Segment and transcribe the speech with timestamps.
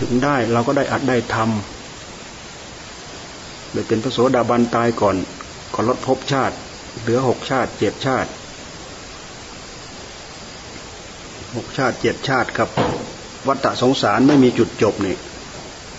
[0.00, 5.16] ถึงได้เราก็ได้อัดได้ทำเลยเป็นพระโสดาบันตายก่อน
[5.74, 6.56] ก่อนลดภพชาติ
[7.00, 8.30] เหลือหกชาติเจ็ดชาติ
[11.56, 12.68] หกชาติเจ็ดชาติกับ
[13.48, 15.16] วัฏสงสารไม่มีจุดจบนี่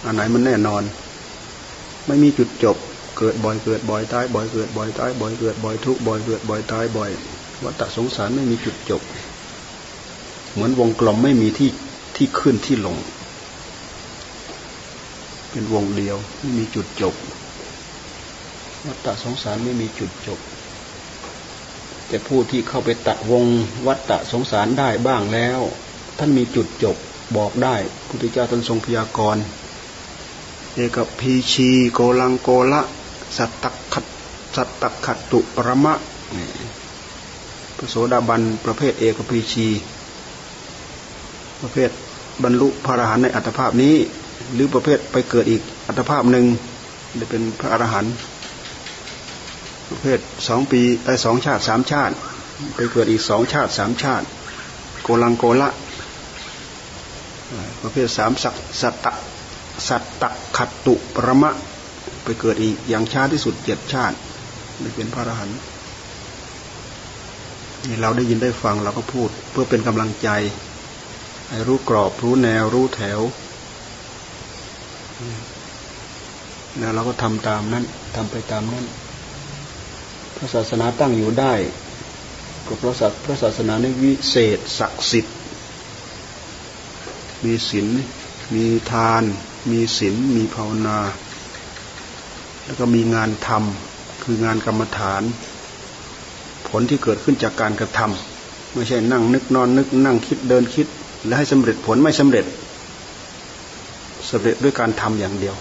[0.05, 0.83] อันไหนมันแน่นอน
[2.07, 2.77] ไม่มีจุดจบ
[3.17, 7.09] เกิดบ่อยเกิดบ่อยตายบ่อยเกิดบ่อยตายบ่อยเกิดบ่อยทุกบ่อยเกิดบ่อยตายบ่อย
[7.63, 9.01] วัฏสงสารไม่มีจุดจบ
[10.53, 11.69] เหมือนวงกลมไม่มีที่
[12.15, 12.97] ที่ขึ้นที่ลง
[15.57, 17.15] เป็นวงเดียว ไม่มีจุดจบ
[18.85, 20.39] วัฏสงสารไม่มีจุดจบ
[22.07, 23.45] แต่ผู้ที่เข้าไปตัดวง
[23.87, 25.59] วัฏสงสารได้บ้างแล้ว
[26.17, 26.95] ท่านมีจุดจบ
[27.37, 27.75] บอกได้
[28.07, 29.43] พุทธเจ้าท่านทรงพยากรณ์
[30.75, 32.81] เอกพีชีโกลังโกละ
[33.37, 34.05] สัตตขัด
[34.55, 35.93] สัตตขัดตุปรมะ
[37.77, 39.67] พระโสดาบันประเภทเอกพีชี
[41.61, 41.89] ประเภท
[42.43, 43.97] บรรลุพระอรหันต์ในอัตภาพนี้
[44.53, 46.45] หรือประเภทไปเกิดอีกอัตภาพหนึ่ง
[47.19, 48.13] จะเป็นพระอรหันต์
[49.89, 52.15] ประเภทสองปีไอ้สองชาติสามชาติ
[52.75, 54.25] ไปเกิดอีกสองชาติสามชาติ
[55.03, 55.69] โกลังโกละ
[57.81, 59.13] ประเภทสามสักสัตตะ
[59.87, 61.51] สัตตะขัตตุปรมะ
[62.23, 64.15] ไปเกิดอีกอย่างช้าที่สุดเจ็ดชาติ
[64.79, 65.57] ไม่เป็นพระอรหันต์
[67.87, 70.29] นี่เราได้ยินได้ฟังเราก็พูดเพื่อเป็นกำลังใจ
[71.49, 73.19] ให้รู้กรอบรู้แนวรู้แถว
[76.77, 77.85] แล้วเราก็ทำตามนั้น
[78.15, 78.85] ทำไปตามนั้น
[80.35, 81.53] พระศาสนาตั้งอยู่ได้
[82.67, 85.35] ก็เพราะพระศาสนาในวิเศษศักดิ์สิทธิ์
[87.43, 87.87] มีศีล
[88.55, 89.23] มีทาน
[89.71, 90.99] มีศีลมีภาวนา
[92.65, 95.21] แล้วก็มีงานทำคืองานกรรมฐาน
[96.67, 100.87] ผลที่เกิดขึ้นจากการกระทำไม่ใช่นั่งนึกนอนนึกนั่งคิดเดินคิด
[101.25, 102.45] และให้สำเร็จผลไม่สำเร็จ
[104.29, 105.55] สำเร็จด้วยการทำอย่างเดียว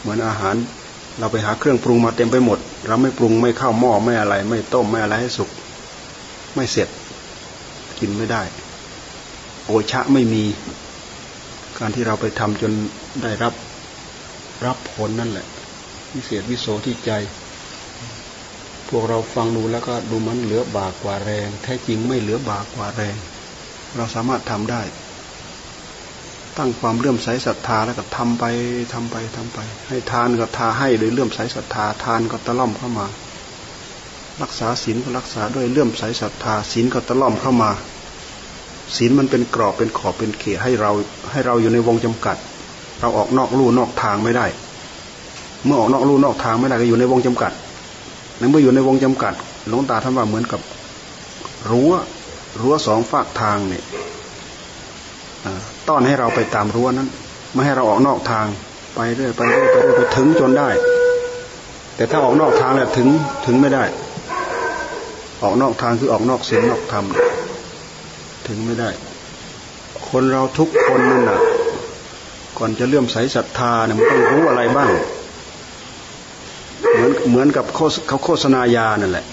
[0.00, 0.54] เหมือนอาหาร
[1.18, 5.50] เราไปหาเครื่องปรุงมาเต็มไปหมด เราไม่ปรุงไม่เข้าหม้อไม่อะไร ไม่ต้มไม่อะไรให้สุก
[6.54, 6.88] ไม่เสร็จ
[7.98, 8.42] กินไม่ได้
[9.66, 10.44] โอชะไม่มี
[11.78, 12.72] การที่เราไปทำจน
[13.22, 13.54] ได้รับ
[14.66, 15.46] รับผลนั่นแหละ
[16.14, 17.10] วิเศษวิโสที่ใจ
[18.88, 23.16] พวกเราฟังดูแล้วก็ดูมันเหลือบากกว่าแรง แท้จริงไม่เหลือบากกว่าแรง
[23.96, 24.82] เราสามารถทำได้
[26.58, 28.44] ตั้งความเลื่อมใสศรัทธาแล้วก็ทำไป
[28.92, 29.58] ทำไปทำไป
[29.88, 33.06] ให้ทานก็ทาให้โดยเลื่อมใสศรัทธาทานก็ตะล่อมเข้ามา
[34.42, 37.70] รักษาศีลก็รักษาด้วยเลื่อมใสศรัทธาศีลก็ตะล่อมเข้ามา
[38.96, 40.90] ศีลมันเป็นกรอบเป็นขอบเป็นเขตให้เรา
[41.30, 42.36] ให้เราอยู่ในวงจำกัด
[43.00, 44.46] เราออกนอกลู่นอกทางไม่ได้
[45.64, 47.52] เมื่อออกนอกลู่นอกทางไม่ได้ก็อยู่ในวงจำกัด
[48.38, 49.34] ในเมื่ออยู่ในวงจำกัด
[49.68, 50.60] หลวงตาท่านว่าเหมือนกับ
[51.70, 51.92] รั้ว
[52.60, 53.84] รั้วสองฝากทางเนี่ย
[55.88, 57.08] ต้อนให้เราไปตามรั้วนั้น
[57.52, 58.46] ไม่ให้เราออกนอกทาง
[58.94, 60.68] ไปเรื่อยไปเรื่อยไปเรื่อยไปถึงจนได้
[61.96, 63.08] แต่ถ้าออกนอกทางแล้วถึง
[63.46, 63.84] ถึงไม่ได้
[65.42, 67.04] ออกนอกทางคือออกนอกเสียงนอกธรรม
[68.46, 68.90] ถึงไม่ได้
[70.08, 71.40] คนเราทุกคนนั่นน่ะ
[72.58, 74.90] ก่อนจะเลื่อมใสศรัทธาเนี่ยมันต้องรู้อะไรบ้าง
[76.94, 79.26] เหมือนเหมือนกับเขาโฆษณายานั่นแหละ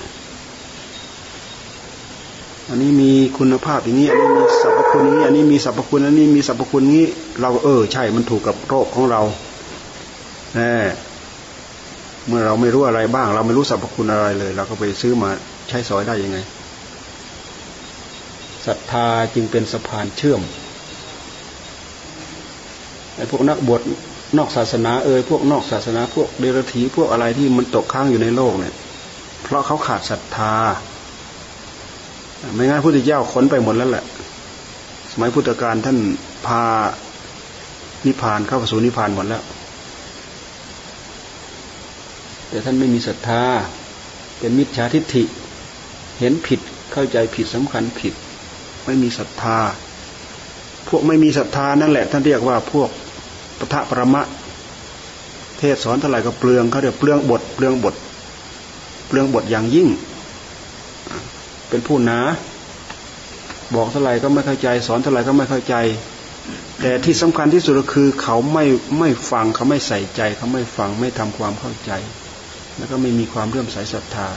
[2.70, 7.04] อันนี้มีคุณภาพอย่างนี้ อันนี้มีสรรพคุณนี้ อันนี้มีสรรพคุณ อันนี้มีสรรพคุณนี้
[7.42, 9.22] เราเออ ใช่ มันถูกกับโรคของเรา
[10.56, 10.74] แน่
[12.28, 15.30] เมื่อเราไม่รู้อะไรบ้าง เราไม่รู้สรรพคุณอะไรเลย เราก็ไปซื้อมา
[15.70, 16.38] ใช้สอยได้ยังไง
[18.66, 20.42] ศรัทธาจึงเป็นสะพานเชื่อม
[23.16, 23.82] ไอ้พวกนักบวช
[24.38, 28.74] นอกศาสนาเอ่ยพวกนอกศาสนา พวกเดรัจฉีพวกอะไรที่มันตกค้างอยู่ในโลกเนี่ย
[29.44, 30.56] เพราะเขาขาดศรัทธา
[32.56, 34.06] ไม่งั้นพุทธเจ้าขนไปหมดแล้วแหละ
[35.12, 35.98] สมัยพุทธกาลท่าน
[36.46, 36.64] พา
[38.06, 39.44] นิพพานเข้าสู่นิพพานหมดแล้ว
[42.50, 43.42] แต่ท่านไม่มีศรัทธา
[44.40, 45.24] เป็นมิจฉาทิฏฐิ
[46.20, 46.60] เห็นผิด
[46.92, 48.14] เข้าใจผิดสำคัญผิด
[48.86, 49.58] ไม่มีศรัทธา
[50.88, 52.90] พวกไม่มีศรัทธานั่นแหละ ท่านเรียกว่าพวก
[53.60, 54.24] ปะทะประมะ
[55.60, 57.96] เทศสอนเท่าไหร่ก็เปลืองเขาเรียกเปลืองบท เปลืองบท
[59.08, 59.88] เปลืองบทอย่างยิ่ง
[61.74, 62.20] เป็นผู้หนา
[63.76, 65.76] บอกเท่าไหร่ก็ไม่เข้าใจ สอนเท่าไหร่ก็ไม่เข้าใจ
[66.82, 68.66] แต่ที่สำคัญที่สุดก็คือ เขาไม่
[69.00, 71.92] ไม่ฟังเขาไม่ใส่ใจ เขาไม่ฟังไม่ทำความเข้าใจ
[72.78, 74.28] แล้วก็ไม่มีความเรื่อมใสศรัทธา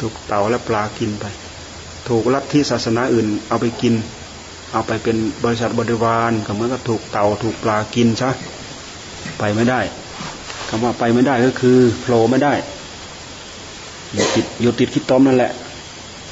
[0.00, 1.24] ถูกเต่าและปลากินไป
[2.08, 3.94] ถูกลัทธิศาสนาอื่น เอาไปกิน
[4.72, 8.30] เอาไปเป็นบริษัทบริวารก็เหมือนกับถูกเต่าถูกปลากินใช่
[9.38, 9.80] ไปไม่ได้
[10.68, 12.54] คำว่าไปไม่ได้ก็คือโผล่ไม่ได้
[14.14, 15.52] อยู่ติดอยู่ติดขี้ต้มนั่นแหละ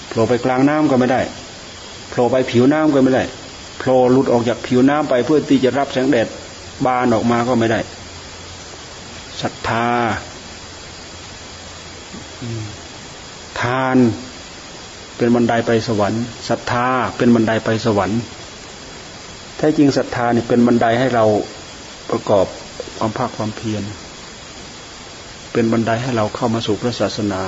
[0.09, 1.21] โผล่ไปกลางน้ำก็ไม่ได้
[2.11, 3.25] โผล่ไปผิวน้ำก็ไม่ได้
[3.79, 6.29] โผล่หลุดออกจากผิวน้ำไปเพื่อที่จะรับแสงแดด
[6.85, 7.81] บานออกมาก็ไม่ได้
[9.43, 9.89] ศรัทธา
[13.61, 13.97] ทาน
[15.17, 16.87] เป็นบันไดไปสวรรค์ศรัทธา
[17.17, 18.21] เป็นบันไดไปสวรรค์
[19.57, 21.25] แท้จริงศรัทธาเนี่ยเป็นบันไดให้เรา
[22.11, 22.47] ประกอบ
[22.99, 23.83] ความภาคความเพียร
[25.53, 27.43] เป็นบันไดให้เราเข้ามาสู่พระศาสนา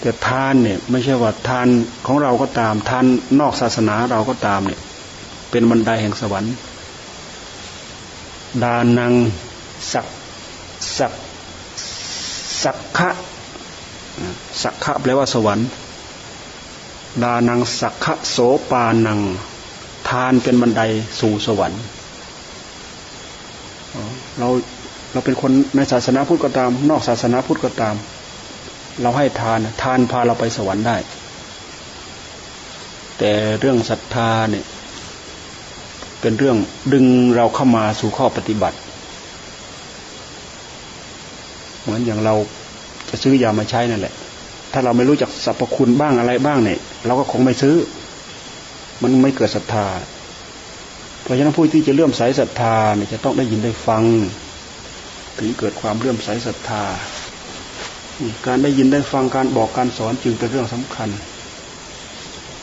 [0.00, 1.68] แต่ทานเนี่ย ไม่ใช่ว่าทาน
[2.06, 3.04] ของเราก็ตามทาน
[3.40, 4.80] นอกศาสนาเราก็ตามเนี่ย
[5.50, 6.54] เป็นบันไดแห่งสวรรค์
[8.62, 9.12] ดานัง
[9.92, 10.06] สัก
[10.98, 11.12] สัก
[12.62, 13.10] สักขะ
[14.62, 15.68] สักขะแปลว่าสวรรค์
[17.22, 18.36] ดานังสักขะโส
[18.70, 19.20] ปานัง
[20.08, 20.82] ทานเป็นบันได
[21.20, 21.80] สู่สวรรค์
[24.38, 24.48] เรา
[25.14, 27.94] เราเป็นคนในศาสนาพุทธก็ตาม นอกศาสนาพุทธก็ตาม
[29.02, 30.96] เราให้ทานทานพาเราไปสวรรค์ได้
[33.18, 34.64] แต่เรื่องศรัทธาเนี่ย
[36.20, 36.56] เป็นเรื่อง
[36.92, 37.06] ดึง
[37.36, 38.76] เราเข้ามาสู่ข้อปฏิบัติ
[41.82, 42.34] เหมือนอย่างเรา
[43.08, 44.14] จะซื้อยามาใช้นั่นแหละ
[44.72, 47.76] ถ้าเราไม่รู้จักสรรพคุณบ้างอะไรบ้างเนี่ย เราก็คงไม่ซื้อ
[49.02, 49.86] มันไม่เกิดศรัทธา
[51.22, 54.02] เพราะฉะนั้นผู้ที่จะเลื่อมใสศรัทธาเนี่ยจะต้องได้ยินได้ฟัง
[55.38, 56.82] ถึงเกิดความเลื่อมใสศรัทธา
[58.46, 61.08] การได้ยินได้ฟังการบอกการสอนจึงเป็นเรื่องสำคัญ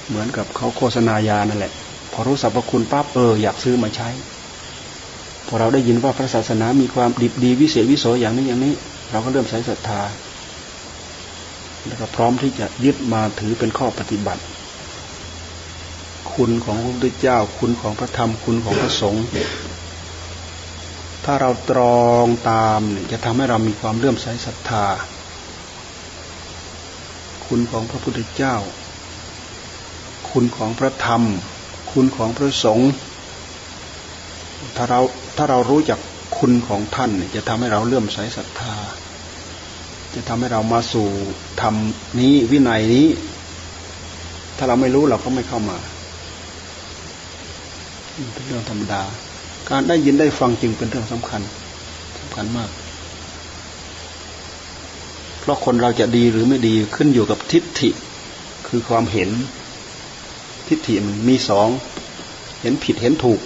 [0.08, 1.74] เหมือนกับเขาโฆษณายานั่นแหละ
[2.14, 4.10] พอรู้สรรพคุณปั๊บเอออยากซื้อมาใช้
[5.48, 8.74] พอเราได้ยินว่าพระศาสนามีความดีดีวิเศษวิโสอย่างนี้อย่างนี้
[9.12, 10.02] เราก็เริ่มใส่ศรัทธา
[11.88, 14.42] แล้วก็พร้อมที่จะยึดมาถือเป็นข้อปฏิบัติ
[16.34, 19.24] คุณของพระพุทธเจ้า คุณของพระธรรมคุณของพระสงฆ์
[21.26, 22.82] ถ้าเราตรองตาม
[23.12, 24.86] จะทำให้เรามีความเลื่อมใสศรัทธา
[27.46, 28.56] คุณของพระพุทธเจ้า
[30.30, 31.22] คุณของพระธรรม
[31.92, 32.92] คุณของพระสงฆ์
[34.76, 35.00] ถ้าเรา
[35.38, 36.00] ถ้าเรารู้จัก
[36.38, 38.76] คุณของท่านจะทำให้เราเลื่อมใสศรัทธา
[40.16, 41.08] จะทำให้เรามาสู่
[41.62, 41.76] ธรรม
[42.20, 43.08] นี้วินัยนี้
[44.58, 45.78] ถ้าเราไม่รู้เราก็ไม่เข้ามา
[48.34, 49.04] เป็นเรื่องธรรมดา
[49.70, 51.42] การได้ยินได้ฟังจึงเป็นเรื่องสำคัญ
[52.20, 52.70] สำคัญมาก
[55.40, 57.90] เพราะคนเราจะดีหรือไม่ดีขึ้นอยู่กับทิฏฐิ
[58.68, 59.30] คือความเห็น
[60.68, 61.68] ทิฏฐิมันมีสอง
[62.62, 63.42] เห็นผิดเห็นถูก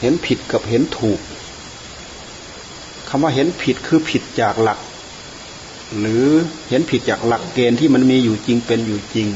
[0.00, 1.20] เห็นผิดกับเห็นถูก
[3.08, 4.78] คำว่าเห็นผิดคือผิดจากหลัก
[5.98, 6.24] หรือ
[6.68, 9.26] เห็นผิดจากหลักเกณฑ์ที่มันมีอยู่จริงเป็นอยู่จริง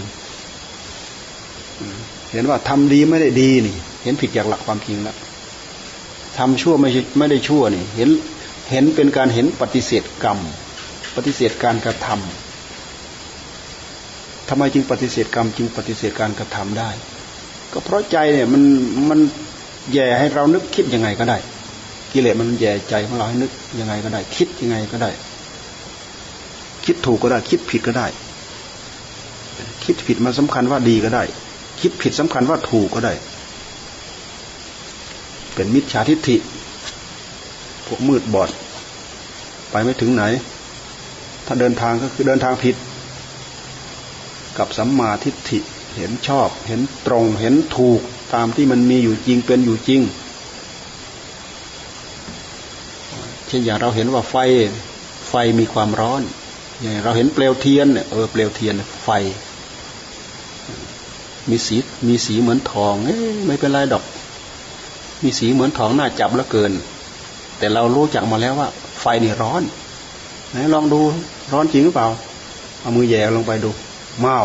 [2.32, 5.16] เห็นว่าทำดีไม่ได้ดีนี่ เห็นผิดจากหลักความจริงแล้ว
[6.38, 8.10] ทำชั่วไม่ไม่ได้ชั่วนี่ เห็น
[8.70, 10.38] เห็นเป็นการเห็นปฏิเสธกรรม
[11.16, 16.90] ปฏิเสธการกระทำทำไมจึงปฏิเสธกรรมจึงปฏิเสธการกระทำได้
[17.72, 18.62] ก็เพราะใจเนี่ยมัน
[19.08, 19.20] มัน
[19.92, 21.38] แย่ให้เรานึกคิดยังไงก็ได้
[22.12, 23.50] กิเลสมันแย่ใจของเราให้นึก
[23.80, 25.10] ยังไงก็ได้ คิดยังไงก็ได้
[26.84, 28.06] คิดถูกก็ได้ คิดผิดก็ได้
[29.84, 31.24] คิดผิดมันสำคัญว่าดีก็ได้
[31.80, 33.14] คิดผิดสำคัญว่าถูกก็ได้
[35.58, 36.36] เป็นมิจฉาทิฏฐิ
[37.86, 38.50] พวกมืดบอด
[39.70, 40.22] ไปไม่ถึงไหน
[41.46, 42.76] ถ้าเดินทางก็คือเดินทางผิด
[44.58, 45.58] กับสัมมาทิฏฐิ
[45.96, 48.00] เห็นชอบ เห็นตรง เห็นถูก
[48.34, 50.00] ตามที่มันมีอยู่จริงเป็นอยู่จริง
[53.46, 54.34] เช่นอย่างเราเห็นว่าไฟ
[55.28, 56.22] ไฟมีความร้อน
[56.80, 58.74] อย่างเราเห็นเปลวเทียนเนี่ยเออเปลวเทียน
[59.04, 59.10] ไฟ
[61.48, 61.76] มีสี
[62.08, 64.04] มีสีเหมือนทองเอ้ไม่เป็นไรดอก
[65.22, 66.72] มีสีเหมือนทองน้าจับแล้วเกิน
[67.58, 68.68] แต่เรารู้จักมาแล้วว่า
[69.00, 69.62] ไฟนี่ร้อน
[70.50, 71.00] ไหนลองดู
[71.52, 72.08] ร้อนจริงหรือเปล่า
[72.80, 73.70] เอามือแย่ลงไปดู
[74.20, 74.38] เมา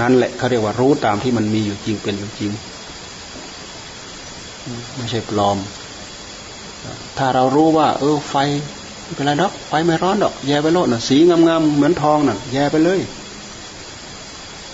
[0.00, 2.50] นั่นแหละเขาเรียกว่ารู้ตามที่มันมีอยู่จริงเป็นอยู่จริง
[4.96, 5.58] ไม่ใช่ปลอม
[7.18, 8.34] ถ้าเรารู้ว่า เออ ไฟ
[9.14, 13.00] เป็นไรดอกไฟไม่ร้อนดอก แย่ไปโลดน่ะ สีงามๆเหมือนทองน่ะ แย่ไปเลย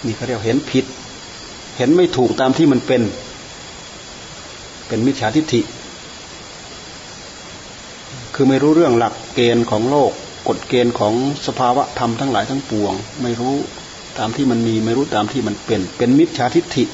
[0.05, 0.85] นี่เขาเรียกเห็นผิด
[1.77, 3.03] เห็นไม่ถูกตามที่มันเป็น
[4.87, 5.61] เป็นมิจฉาทิฏฐิ
[8.35, 10.11] คือไม่รู้เรื่องหลักเกณฑ์ของโลก
[10.49, 11.15] กฎเกณฑ์ของ
[11.47, 13.55] สภาวะธรรมทั้งหลายทั้งปวง ไม่รู้
[14.19, 16.85] ตามที่มันมี ไม่รู้ตามที่มันเป็น เป็นมิจฉาทิฏฐิ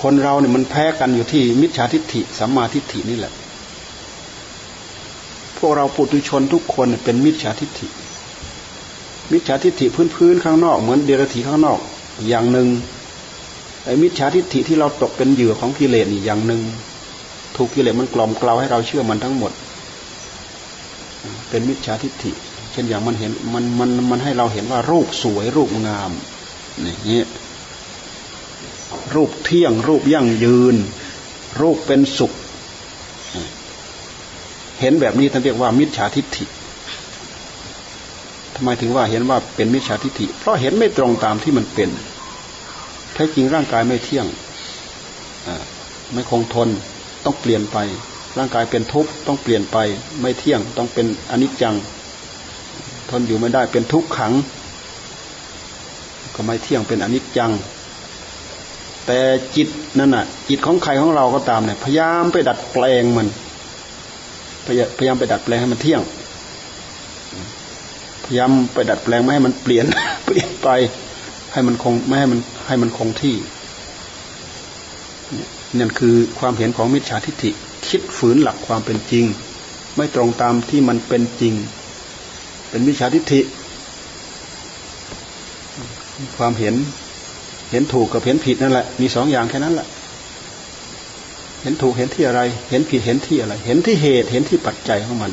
[0.00, 3.32] คนเราเนี่ยมันแพ้กันอยู่ที่มิจฉาทิฏฐิสัมมาทิฏฐินี่แหละ
[5.58, 7.86] พวกเราปุถุชนทุกคนเป็นมิจฉาทิฏฐิ
[9.32, 11.78] มิจฉาทิฏฐิพื้นๆข้างนอก เหมือนเดรัจฉีข้างนอก
[12.28, 12.68] อย่างหนึ่ง
[14.02, 16.62] มิจฉาทิฏฐิที่เราตกเป็นเหยื่อของกิเลสนี่อย่างหนึ่ง
[17.56, 19.52] ถูกกิเลสมันกล่อมกล่าวให้เราเชื่อมันทั้งหมด
[21.48, 22.32] เป็นมิจฉาทิฏฐิ
[22.72, 26.12] เช่นอย่างมันเห็นมันมันมันให้เราเห็นว่ารูปสวยรูปงาม
[26.84, 27.22] นี่
[29.14, 30.76] รูปเที่ยงรูปยั่งยืน
[31.60, 32.32] รูปเป็นสุข
[34.80, 36.44] เห็นแบบนี้ท่านเรียกว่า มิจฉาทิฏฐิ
[38.54, 41.90] ทำไมถึงว่าเห็นว่าเป็นมิจฉาทิฏฐิ เพราะเห็นไม่ตรงตามที่มันเป็น
[43.14, 44.26] แท้จริงร่างกายไม่เที่ยง
[46.12, 46.68] ไม่คงทน
[47.24, 47.78] ต้องเปลี่ยนไป
[48.38, 49.76] ร่างกายเป็นทุกข์ต้องเปลี่ยนไป
[50.20, 51.74] ไม่เที่ยงต้องเป็นอนิจจัง
[53.10, 54.32] ทนอยู่ไม่ได้เป็นทุกขัง
[56.34, 57.52] ก็ไม่เที่ยงเป็นอนิจจัง
[59.06, 59.18] แต่
[59.56, 63.28] จิตนั่นน่ะ จิตของใครของเราก็ตามเนี่ยพยายามไปดัดแปลงมัน
[64.66, 66.00] พยายามไปดัดแปลงให้มันเที่ยง
[68.24, 69.86] พยายามไปดัดแปลงไม่ให้มันเปลี่ยน
[70.26, 70.68] เปลี่ยนไป
[71.52, 73.36] ให้มันคงไม่ให้มัน ให้มันคงที่
[75.78, 77.50] นั่นคือความเห็นของมิจฉาทิฏฐิ
[77.88, 79.24] คิดฝืนหลักความเป็นจริง
[79.96, 81.54] ไม่ตรงตามที่มันเป็นจริง
[82.68, 83.40] เป็นมิจฉาทิฏฐิ
[86.36, 86.74] ความเห็น
[87.70, 89.88] เห็นถูกกับเห็นผิดนั่นแหละมีสองอย่างแค่นั้นแหละ
[91.62, 92.40] เห็นถูกเห็นที่อะไร
[92.70, 95.32] เห็นผิดเห็นที่อะไร เห็นที่เหตุเห็นที่ปัจจัยของมัน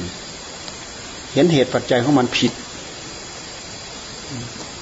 [1.34, 2.52] เห็นเหตุปัจจัยของมันผิด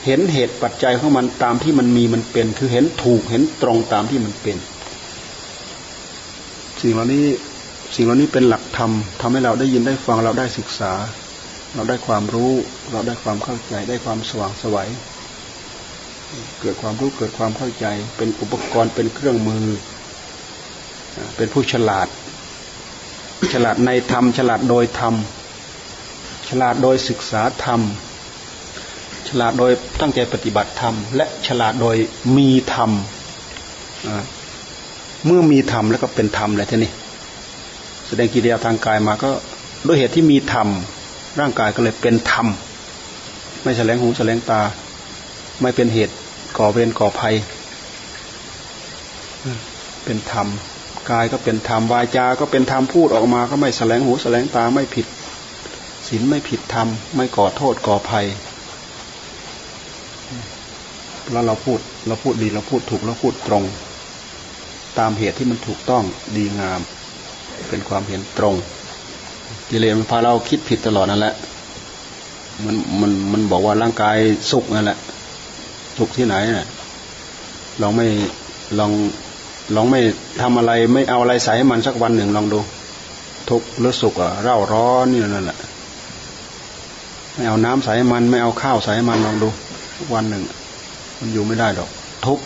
[0.08, 4.58] เห็นเหตุปัจจัยของมันตามที่มันมีมันเป็น คือเห็นถูกเห็นตรงตามที่มันเป็น
[6.82, 7.26] สิ่งเหล่านี้
[7.96, 10.94] สิ่งเหล่านี้เป็นหลักธรรมทำให้เราได้ยินได้ฟังเราได้ศึกษา
[11.76, 12.52] เราได้ความรู้
[12.92, 14.90] เราได้ความเข้าใจได้ความสว่างสวัย
[16.62, 17.86] เกิดความรู้เกิดความเข้าใจ
[18.18, 19.66] เป็นอุปกรณ์เป็นเครื่องมือ
[21.36, 22.08] เป็นผู้ฉลาด
[23.54, 25.16] ฉลาดในธรรมฉลาดโดยธรรม
[26.50, 27.82] ฉลาดโดยศึกษาธรรม
[29.30, 31.96] ฉลาดโดยตั้งใจปฏิบัติธรรม และฉลาดโดย
[32.38, 32.92] มีธรรม
[35.26, 36.92] เมื่อมีธรรมแล้วก็เป็นธรรมเลยทีนี้
[38.08, 39.30] แสดงกิริยาทางกายมาก็
[39.88, 40.68] ด้วยเหตุที่มีธรรม
[41.40, 42.48] ร่างกายก็เลยเป็นธรรม
[43.64, 44.62] ไม่แสลงหูแสลงตา
[45.62, 46.16] ไม่เป็นเหตุ
[46.58, 47.36] ก่อเวรก่อภัย
[50.06, 50.48] เป็นธรรม
[51.12, 55.06] กายก็เป็นธรรมวาจา ก็เป็นธรรมพูดออกมา ก็ไม่แสลงหูแสลงตาไม่ผิด
[56.08, 58.26] ศีลไม่ผิดธรรมไม่ก่อโทษก่อภัย
[61.32, 63.64] แล้วเราพูดเราพูดดีเราพูดถูกเราพูดตรง
[65.00, 66.04] ตามเหตุที่มันถูกต้อง
[66.36, 66.82] ดีงาม
[67.70, 68.56] เป็นความเห็นตรง
[69.70, 71.34] กิเลสมันพาเราคิดผิดตลอดนั่นแหละ
[72.66, 74.18] มันมันมันบอกว่าร่างกาย
[74.52, 74.98] สุขนั่นแหละ
[75.98, 76.68] สุขที่ไหนน่ะ
[77.82, 78.08] ลองไม่
[78.80, 78.92] ลอง
[79.76, 80.00] ลองไม่
[80.42, 82.60] ทำอะไรไม่เอาอะไรใส่ให้มันสักวันหนึ่งลองดู
[83.50, 85.58] ทุกข์หรือสุขอะเร่าร้อนนี่นั่นแหละ
[87.34, 89.50] ไม่เอาน้ำใส่ให้มัน ไม่เอาข้าวใส่ให้มันลองดู
[90.14, 90.44] วันหนึ่ง
[91.20, 91.90] มันอยู่ไม่ได้หรอก
[92.26, 92.44] ทุกข์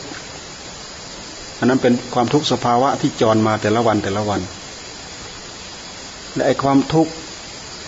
[1.60, 4.42] อันนั้นเป็นความทุกข์สภาวะที่จรมาแต่ละวันแต่ละวัน
[6.34, 7.12] และไอ้ความทุกข์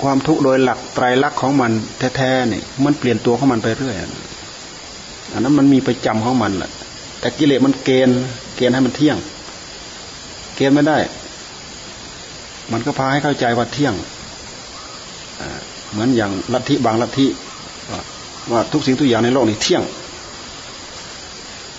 [0.01, 1.71] ความทุกข์โดยหลักไตรลักษณ์ของมัน
[2.15, 3.95] แท้ๆนี่มันเปลี่ยนตัวของมันไปเรื่อย
[5.33, 6.71] อันนั้นมันมีประจำของมันแหละ
[7.19, 8.19] แต่กิเลสมันเกณฑ์
[8.55, 9.17] เกณฑ์ให้มันเที่ยง
[10.55, 10.97] เกณฑ์ไม่ได้
[12.71, 13.93] มันก็พาให้เข้าใจว่าเที่ยง
[15.91, 17.27] เหมือนอย่างลัทธิบางลัทธิ
[18.51, 19.83] ว่าทุกสิ่งทุกอย่างในโลกนี้เที่ยง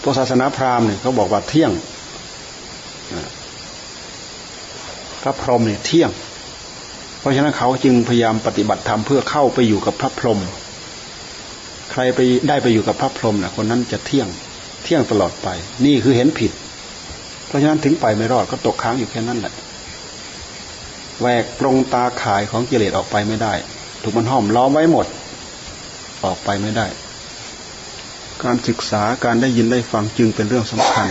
[0.05, 1.73] พวกศาสนาพราหมณ์เนี่ยเขาบอกว่าเที่ยง
[5.23, 6.11] พระพรหมเนี่ยเที่ยง
[7.21, 10.41] เพราะฉะนั้นเขาจึงพยายามปฏิบัติธรรมเพื่อเข้าไปอยู่กับพระพรหม
[11.91, 14.29] ใครไปได้ไปอยู่กับพระพรหมนะคนนั้นจะเที่ยง
[14.85, 15.49] เที่ยงตลอดไป
[15.85, 16.53] นี่คือเห็นผิด
[17.47, 19.53] เพราะฉะนั้นถึงไปไม่รอดก็ตกค้างอยู่แค่นั้นแหละ
[21.21, 23.53] แหวกปรงตาขายของกิเลสออกไปไม่ได้
[24.03, 25.07] ถูกมันห้อมล้อมไว้หมด
[26.25, 26.87] ออกไปไม่ได้
[28.43, 31.07] การศึกษาการได้ยินได้ฟังจึงเป็นเรื่องสำคัญ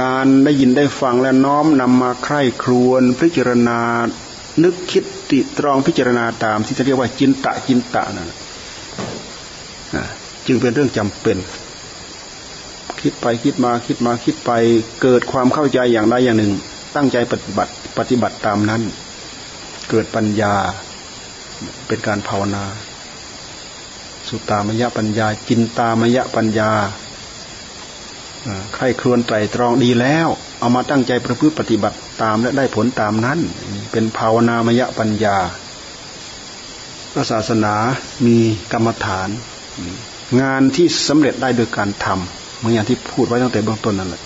[0.00, 3.80] การได้ยินได้ฟังและน้อมนำมาใคร่ครวญพิจารณา
[4.64, 8.30] นึกคิดติตรองพิจารณาตามที่จะเรียกว่าจินตะจินตะนั่น
[10.46, 11.36] จึงเป็นเรื่องจำเป็น
[13.00, 14.50] คิดไปคิดมาคิดมาคิดไป
[15.02, 16.52] เกิดความเข้าใจอย่างใดอย่างหนึ่ง
[16.94, 18.82] ตั้งใจปฏิบัติปฏิบัติตามนั้น
[19.90, 20.54] เกิดปัญญา
[21.86, 22.64] เป็นการภาวนา
[24.28, 26.70] สุตามยปัญญา จินตามยปัญญา
[28.74, 30.28] ใครครวนไตรตรองดีแล้ว
[30.58, 33.38] เอามาตั้งใจประพฤติปฏิบัติตามและได้ผลตามนั้น
[33.92, 35.36] เป็นภาวนามยปัญญา
[37.12, 37.74] พระศาสนา
[38.26, 38.36] มี
[38.72, 39.28] กรรมฐาน
[40.40, 44.22] งานที่สำเร็จได้โดยการทำเหมือนอย่างที่พูดไว้ตั้งแต่เบื้องต้นนั่นแหละ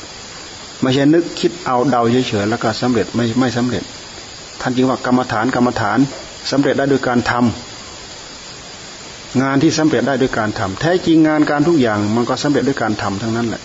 [0.83, 3.85] ไม่ใช่นึกคิดเอาเดาเฉยๆแล้วก็สำเร็จไม่ไม่สำเร็จ
[4.61, 5.99] ท่านจึงว่ากรรมฐานกรรมฐาน
[6.51, 7.70] สำเร็จได้โดยการทำ
[9.43, 13.63] งานที่สำเร็จได้ด้วยการทำแท้จริงงานการทุกอย่างมันก็สำเร็จด้วยการทำทั้งนั้นแหละ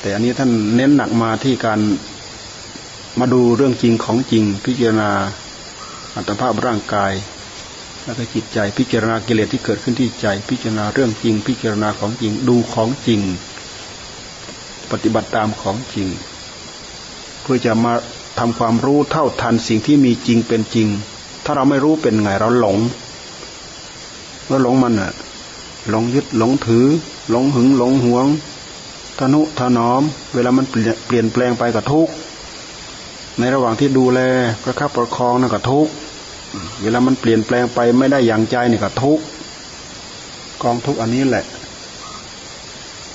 [0.00, 1.80] แต่อันนี้ท่านเน้นหนักมาที่การ
[3.20, 5.10] มาดูเรื่องจริงของจริง พิจารณา
[6.14, 7.12] อัตภาพร่างกาย
[8.04, 13.20] แล้วก็จิตใจ พิจารณากิเลสที่เกิดขึ้นที่ใจ พิจารณาเรื่องจริง พิจารณาของจริง ดูของจริง
[14.90, 16.08] ปฏิบัติตามของจริง
[17.42, 17.92] เพื่อจะมา
[18.38, 20.88] ทำความรู้เท่าทันสิ่งที่มีจริงเป็นจริง
[21.44, 22.78] ถ้าเราไม่รู้เป็นไง เราหลง
[24.46, 25.12] เมื่อหลงมันอะ
[25.90, 26.86] หลงยึดหลงถือ
[27.30, 28.26] หลงหึงหลงหวง
[29.18, 30.02] ทนุถนอม
[30.34, 30.74] เวลามันเป
[31.12, 32.08] ลี่ยนแปลงไปกับทุก
[33.38, 34.20] ในระหว่างที่ดูแล
[34.62, 35.88] ประคับประคองนั่นก็ทุก
[36.82, 39.18] เวลามันเปลี่ยนแปลงไปไม่ได้อย่างใจนี่ก็ทุก
[40.62, 41.44] กองทุกอันนี้แหละ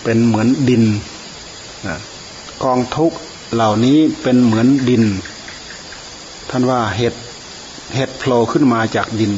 [0.03, 0.83] เป็นเหมือนดิน
[2.63, 3.13] กองทุก
[3.53, 5.03] เหล่านี้เป็นเหมือนดิน
[6.49, 7.13] ท่านว่าเห็ด
[7.93, 9.31] เห็ดโผล่ขึ้นมาจากดิน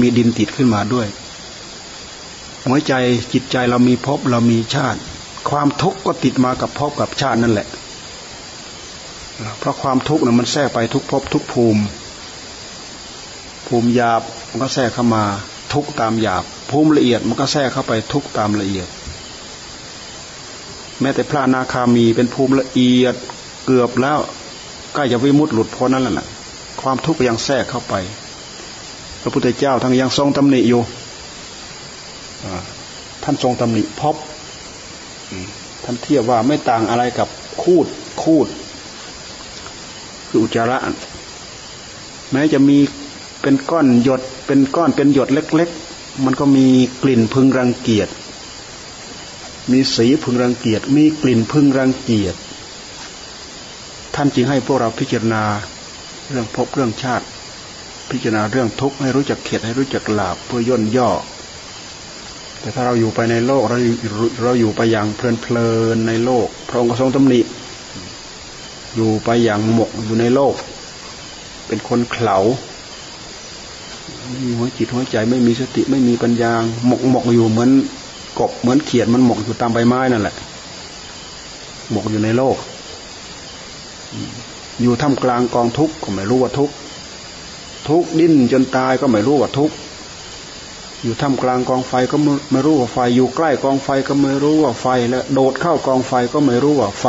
[0.00, 1.06] มีดินติดขึ้นมาด้วย
[2.66, 2.92] หัวใจ
[3.32, 5.00] จิตใจเรามีภพเรามีชาติ
[5.50, 7.68] ความทุกข์ก็ติดมากับภพกับชาตินั่นแหละ
[9.58, 11.82] เพราะความทุกข์เนี่ยมันแทรกไปทุกภพทุกภูมิ
[13.66, 15.24] ภูมิหยาบมันก็แทรกเข้ามา
[15.72, 18.88] ทุกตามหยาบ ภูมิละเอียดมันก็แทรกเข้าไปทุกตามละเอียด
[21.00, 23.14] แม้แต่พระนาคามีเป็นภูมิละเอียด
[23.66, 24.18] เกือบแล้ว
[24.94, 26.28] ใกล้จะวิมุตติหลุดพ้นนั่นแหละ
[26.82, 27.94] ความทุกข์ยังแทรกเข้าไป
[29.22, 30.82] พระพุทธเจ้าทั้งยังทรงตำหนิอยู่
[33.22, 34.16] ท่านทรงตำหนิพบ
[35.84, 37.28] ท่านเทียบว่าไม่ต่างอะไรกับ
[37.62, 37.86] คูด
[38.22, 38.48] คูด
[40.28, 40.78] คืออุจจาระ
[42.32, 42.78] แม้จะมี
[43.42, 46.66] เป็นก้อนหยด เป็นก้อนเป็นหยดเล็ก ๆ มันก็มี
[47.02, 48.08] กลิ่นพึงรังเกียจ
[49.72, 52.34] มีสีพึงรังเกียจมีกลิ่นพึงรังเกียจ
[54.14, 55.44] ท่านจึงให้พวกเราพิจารณา
[56.32, 57.26] เรื่องพบเรื่องชาติ
[58.10, 61.10] พิจารณาเรื่องทุกข์ให้รู้จักเข็ดให้รู้จักหลาบเพื่อย่นย่อ
[62.60, 63.76] แต่ถ้าเราอยู่ไปในโลกเรา
[64.42, 67.40] เราอยู่ไปอย่างเพลินเพลินในโลก พระองค์ทรงตำหนิ
[68.94, 70.54] อยู่ไปอย่างหมกอยู่ในโลก
[71.66, 72.38] เป็นคนเข่า
[74.28, 76.52] ไม่มีหัวจิตหัวใจไม่มีสติไม่มีปัญญา
[76.86, 77.70] หมกหมกอยู่เหมือน
[78.38, 80.34] กบเหมือนเขียดมันหมกอยู่ตามใบไม้นั่นแหละ
[81.90, 82.56] หมกอยู่ในโลก
[84.80, 86.74] อยู่ท่ามกลางกองทุกข์ก็ไม่รู้ว่าทุกข์
[87.88, 89.74] ทุกดิ้นจนตายก็ไม่รู้ว่าทุกข์
[91.02, 92.16] อยู่ท่ามกลางกองไฟก็
[92.50, 97.06] ไม่รู้ว่าไฟ อยู่ใกล้กองไฟก็ไม่รู้ว่าไฟ และโดดเข้ากองไฟก็ไม่รู้ว่าไฟ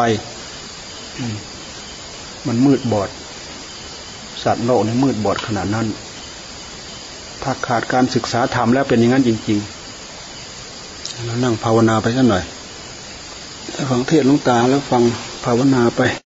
[2.47, 3.09] มันมืดบอด
[4.43, 5.87] สัตว์โลกนี่มืดบอดขนาดนั้น
[7.43, 12.43] ถ้าขาดการศึกษาธรรมแล้วเป็นอย่างนั้นจริงๆเรานั่งภาวนาไปสักหน่อย
[13.73, 15.03] ถ้าฟังเทศลุงตาแล้วฟัง
[15.45, 16.01] ภาวนาไป